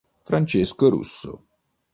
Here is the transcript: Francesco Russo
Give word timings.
Francesco 0.27 0.89
Russo 0.89 1.45